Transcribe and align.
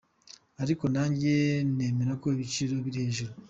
Ariko 0.63 0.83
nanjye 0.95 1.33
nemera 1.75 2.11
ko 2.21 2.25
ibiciro 2.35 2.73
biri 2.85 2.99
hejuru. 3.05 3.31